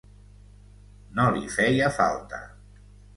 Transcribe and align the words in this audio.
no 1.19 1.25
li 1.35 1.43
feia 1.57 1.91
falta 1.99 2.41